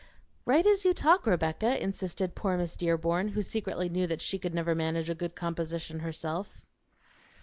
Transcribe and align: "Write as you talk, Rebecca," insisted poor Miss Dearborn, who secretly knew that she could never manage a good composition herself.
"Write 0.47 0.65
as 0.65 0.83
you 0.83 0.95
talk, 0.95 1.27
Rebecca," 1.27 1.79
insisted 1.79 2.33
poor 2.33 2.57
Miss 2.57 2.75
Dearborn, 2.75 3.27
who 3.27 3.43
secretly 3.43 3.87
knew 3.87 4.07
that 4.07 4.19
she 4.19 4.39
could 4.39 4.51
never 4.55 4.73
manage 4.73 5.11
a 5.11 5.13
good 5.13 5.35
composition 5.35 5.99
herself. 5.99 6.59